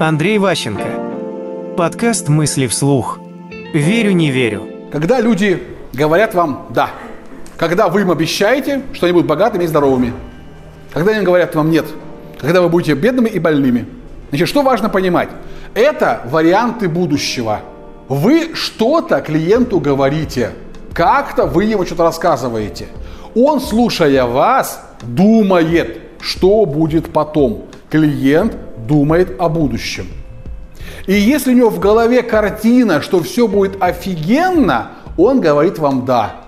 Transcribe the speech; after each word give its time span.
Андрей 0.00 0.38
Ващенко. 0.38 1.74
Подкаст 1.76 2.28
«Мысли 2.28 2.66
вслух». 2.66 3.20
Верю, 3.72 4.10
не 4.10 4.32
верю. 4.32 4.64
Когда 4.90 5.20
люди 5.20 5.62
говорят 5.92 6.34
вам 6.34 6.66
«да», 6.70 6.90
когда 7.56 7.88
вы 7.88 8.00
им 8.00 8.10
обещаете, 8.10 8.82
что 8.92 9.06
они 9.06 9.12
будут 9.12 9.28
богатыми 9.28 9.62
и 9.62 9.66
здоровыми, 9.68 10.12
когда 10.92 11.12
они 11.12 11.24
говорят 11.24 11.54
вам 11.54 11.70
«нет», 11.70 11.86
когда 12.40 12.60
вы 12.60 12.70
будете 12.70 12.94
бедными 12.94 13.28
и 13.28 13.38
больными. 13.38 13.86
Значит, 14.30 14.48
что 14.48 14.62
важно 14.62 14.88
понимать? 14.88 15.28
Это 15.74 16.22
варианты 16.24 16.88
будущего. 16.88 17.60
Вы 18.08 18.50
что-то 18.54 19.20
клиенту 19.20 19.78
говорите, 19.78 20.50
как-то 20.92 21.46
вы 21.46 21.64
ему 21.64 21.86
что-то 21.86 22.02
рассказываете. 22.02 22.88
Он, 23.36 23.60
слушая 23.60 24.24
вас, 24.24 24.84
думает, 25.02 26.00
что 26.20 26.66
будет 26.66 27.12
потом. 27.12 27.66
Клиент 27.94 28.56
думает 28.88 29.36
о 29.38 29.48
будущем. 29.48 30.08
И 31.06 31.12
если 31.12 31.52
у 31.52 31.56
него 31.56 31.70
в 31.70 31.78
голове 31.78 32.24
картина, 32.24 33.00
что 33.00 33.22
все 33.22 33.46
будет 33.46 33.80
офигенно, 33.80 34.90
он 35.16 35.40
говорит 35.40 35.78
вам 35.78 36.04
«да». 36.04 36.40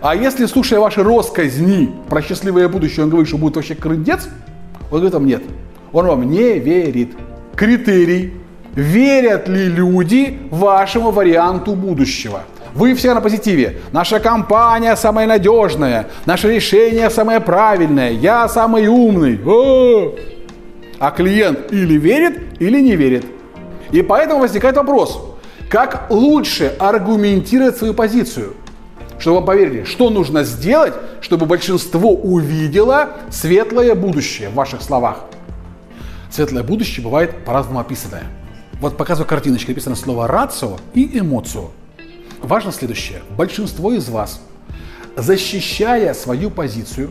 А 0.00 0.14
если, 0.14 0.46
слушая 0.46 0.78
ваши 0.78 1.02
россказни 1.02 1.90
про 2.08 2.22
счастливое 2.22 2.68
будущее, 2.68 3.02
он 3.02 3.10
говорит, 3.10 3.26
что 3.26 3.36
будет 3.36 3.56
вообще 3.56 3.74
крындец, 3.74 4.28
он 4.92 4.98
говорит 4.98 5.14
вам 5.14 5.26
«нет». 5.26 5.42
Он 5.90 6.06
вам 6.06 6.30
не 6.30 6.60
верит. 6.60 7.16
Критерий. 7.56 8.34
Верят 8.76 9.48
ли 9.48 9.64
люди 9.64 10.38
вашему 10.52 11.10
варианту 11.10 11.74
будущего? 11.74 12.42
Вы 12.74 12.94
все 12.94 13.12
на 13.14 13.20
позитиве. 13.20 13.80
Наша 13.90 14.20
компания 14.20 14.94
самая 14.94 15.26
надежная. 15.26 16.06
Наше 16.26 16.48
решение 16.48 17.10
самое 17.10 17.40
правильное. 17.40 18.12
Я 18.12 18.48
самый 18.48 18.86
умный. 18.86 19.40
О! 19.44 20.14
А 21.00 21.10
клиент 21.10 21.72
или 21.72 21.94
верит, 21.94 22.60
или 22.60 22.78
не 22.78 22.94
верит. 22.94 23.24
И 23.90 24.02
поэтому 24.02 24.40
возникает 24.40 24.76
вопрос, 24.76 25.34
как 25.70 26.08
лучше 26.10 26.76
аргументировать 26.78 27.78
свою 27.78 27.94
позицию? 27.94 28.54
Чтобы 29.18 29.36
вам 29.36 29.46
поверили, 29.46 29.84
что 29.84 30.10
нужно 30.10 30.44
сделать, 30.44 30.92
чтобы 31.22 31.46
большинство 31.46 32.10
увидело 32.12 33.16
светлое 33.30 33.94
будущее 33.94 34.50
в 34.50 34.54
ваших 34.54 34.82
словах. 34.82 35.24
Светлое 36.30 36.62
будущее 36.62 37.02
бывает 37.02 37.46
по-разному 37.46 37.80
описанное. 37.80 38.24
Вот 38.74 38.98
показываю 38.98 39.26
картиночки, 39.26 39.70
написано 39.70 39.96
слово 39.96 40.26
«рацио» 40.26 40.76
и 40.92 41.18
«эмоцио». 41.18 41.70
Важно 42.42 42.72
следующее. 42.72 43.22
Большинство 43.38 43.92
из 43.92 44.08
вас, 44.10 44.42
защищая 45.16 46.12
свою 46.12 46.50
позицию, 46.50 47.10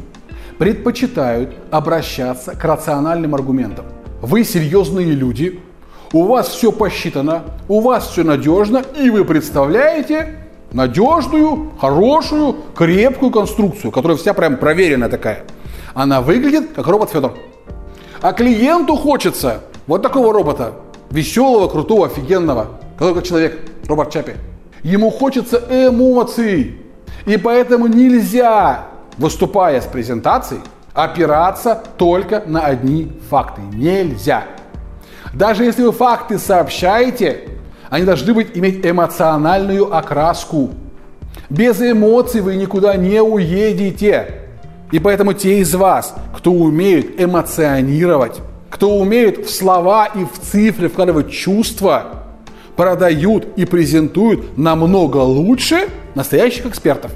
предпочитают 0.59 1.55
обращаться 1.71 2.51
к 2.51 2.63
рациональным 2.63 3.33
аргументам. 3.33 3.85
Вы 4.21 4.43
серьезные 4.43 5.07
люди, 5.07 5.61
у 6.11 6.25
вас 6.25 6.49
все 6.49 6.71
посчитано, 6.71 7.43
у 7.69 7.79
вас 7.79 8.09
все 8.09 8.23
надежно, 8.23 8.83
и 8.99 9.09
вы 9.09 9.23
представляете 9.23 10.35
надежную, 10.73 11.71
хорошую, 11.79 12.57
крепкую 12.75 13.31
конструкцию, 13.31 13.91
которая 13.91 14.17
вся 14.17 14.33
прям 14.33 14.57
проверенная 14.57 15.09
такая. 15.09 15.45
Она 15.93 16.21
выглядит 16.21 16.73
как 16.75 16.85
робот 16.87 17.09
Федор. 17.09 17.37
А 18.21 18.33
клиенту 18.33 18.97
хочется 18.97 19.61
вот 19.87 20.01
такого 20.01 20.33
робота, 20.33 20.73
веселого, 21.09 21.69
крутого, 21.69 22.07
офигенного, 22.07 22.67
который 22.97 23.15
как 23.15 23.23
человек, 23.23 23.59
робот 23.87 24.11
Чапи. 24.11 24.33
Ему 24.83 25.09
хочется 25.09 25.63
эмоций. 25.69 26.77
И 27.25 27.37
поэтому 27.37 27.87
нельзя, 27.87 28.88
выступая 29.19 29.79
с 29.81 29.85
презентацией, 29.85 30.61
опираться 30.93 31.83
только 31.97 32.41
на 32.45 32.61
одни 32.61 33.11
факты. 33.29 33.61
Нельзя. 33.73 34.45
Даже 35.33 35.63
если 35.63 35.83
вы 35.83 35.91
факты 35.91 36.39
сообщаете, 36.39 37.49
они 37.89 38.05
должны 38.05 38.33
быть, 38.33 38.57
иметь 38.57 38.85
эмоциональную 38.85 39.95
окраску. 39.95 40.71
Без 41.49 41.79
эмоций 41.81 42.41
вы 42.41 42.55
никуда 42.55 42.95
не 42.95 43.21
уедете. 43.21 44.47
И 44.91 44.99
поэтому 44.99 45.33
те 45.33 45.59
из 45.59 45.75
вас, 45.75 46.15
кто 46.35 46.51
умеют 46.51 47.19
эмоционировать, 47.19 48.39
кто 48.69 48.97
умеет 48.97 49.45
в 49.45 49.53
слова 49.53 50.07
и 50.07 50.23
в 50.25 50.39
цифры 50.39 50.89
вкладывать 50.89 51.31
чувства, 51.31 52.23
продают 52.75 53.45
и 53.55 53.65
презентуют 53.65 54.57
намного 54.57 55.17
лучше 55.17 55.89
настоящих 56.15 56.65
экспертов. 56.65 57.11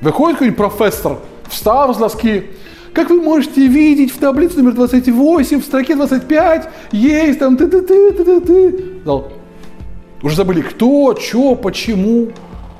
Выходит 0.00 0.38
какой-нибудь 0.38 0.56
профессор, 0.58 1.18
встал 1.52 1.94
с 1.94 1.98
доски, 1.98 2.44
как 2.92 3.10
вы 3.10 3.22
можете 3.22 3.66
видеть 3.66 4.12
в 4.12 4.18
таблице 4.18 4.58
номер 4.58 4.72
28, 4.72 5.60
в 5.60 5.64
строке 5.64 5.94
25, 5.94 6.68
есть 6.92 7.38
там 7.38 7.56
ты 7.56 7.68
ты 7.68 7.82
ты 7.82 8.12
ты 8.12 8.24
ты 8.24 8.40
ты 8.40 8.84
Уже 10.22 10.36
забыли, 10.36 10.60
кто, 10.62 11.16
что, 11.16 11.54
почему. 11.54 12.28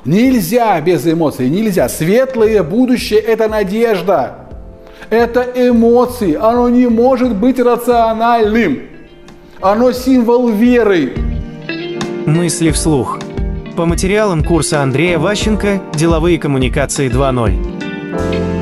Нельзя 0.05 0.79
без 0.81 1.07
эмоций, 1.07 1.49
нельзя. 1.49 1.87
Светлое 1.87 2.61
будущее– 2.61 3.19
это 3.21 3.47
надежда. 3.47 4.35
Это 5.09 5.47
эмоции. 5.55 6.35
Оно 6.35 6.67
не 6.69 6.87
может 6.87 7.35
быть 7.35 7.59
рациональным. 7.59 8.81
Оно 9.61 9.93
символ 9.93 10.49
веры. 10.49 11.13
Мысли 12.25 12.71
вслух. 12.71 13.19
По 13.77 13.85
материалам 13.85 14.43
курса 14.43 14.81
Андрея 14.81 15.17
Ващенко 15.17 15.81
«Деловые 15.95 16.37
коммуникации 16.37 17.09
2.0». 17.09 18.52